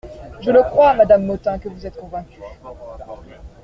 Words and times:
Je 0.39 0.49
le 0.49 0.63
crois, 0.63 0.95
madame 0.95 1.25
Motin, 1.25 1.59
que 1.59 1.69
vous 1.69 1.85
êtes 1.85 1.95
convaincue. 1.95 2.41